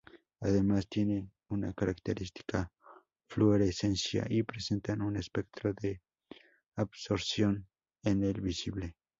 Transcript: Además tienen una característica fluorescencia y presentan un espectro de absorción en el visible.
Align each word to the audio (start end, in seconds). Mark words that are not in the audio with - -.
Además 0.39 0.89
tienen 0.89 1.31
una 1.49 1.73
característica 1.73 2.73
fluorescencia 3.29 4.25
y 4.27 4.41
presentan 4.41 5.03
un 5.03 5.15
espectro 5.15 5.75
de 5.79 6.01
absorción 6.75 7.67
en 8.03 8.23
el 8.23 8.41
visible. 8.41 8.95